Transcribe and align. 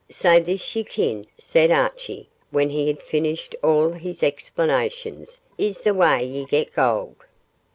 'Sae 0.09 0.39
this, 0.39 0.75
ye 0.75 0.83
ken,' 0.83 1.27
said 1.37 1.69
Archie, 1.69 2.27
when 2.49 2.71
he 2.71 2.87
had 2.87 3.03
finished 3.03 3.55
all 3.61 3.89
his 3.89 4.23
explanations, 4.23 5.41
'is 5.59 5.81
the 5.83 5.93
way 5.93 6.25
ye 6.25 6.43
get 6.43 6.73
gold. 6.73 7.17